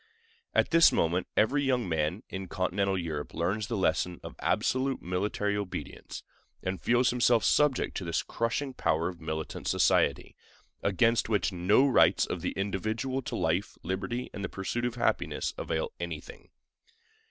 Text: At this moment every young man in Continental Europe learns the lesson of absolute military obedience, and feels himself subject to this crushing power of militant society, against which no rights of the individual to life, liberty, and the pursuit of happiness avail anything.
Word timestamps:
At 0.55 0.71
this 0.71 0.91
moment 0.91 1.27
every 1.37 1.61
young 1.63 1.87
man 1.87 2.23
in 2.27 2.47
Continental 2.47 2.97
Europe 2.97 3.35
learns 3.35 3.67
the 3.67 3.77
lesson 3.77 4.19
of 4.23 4.35
absolute 4.39 4.99
military 4.99 5.55
obedience, 5.55 6.23
and 6.63 6.81
feels 6.81 7.11
himself 7.11 7.43
subject 7.43 7.95
to 7.97 8.03
this 8.03 8.23
crushing 8.23 8.73
power 8.73 9.09
of 9.09 9.21
militant 9.21 9.67
society, 9.67 10.35
against 10.81 11.29
which 11.29 11.51
no 11.53 11.87
rights 11.87 12.25
of 12.25 12.41
the 12.41 12.53
individual 12.53 13.21
to 13.21 13.35
life, 13.35 13.77
liberty, 13.83 14.31
and 14.33 14.43
the 14.43 14.49
pursuit 14.49 14.85
of 14.85 14.95
happiness 14.95 15.53
avail 15.55 15.91
anything. 15.99 16.49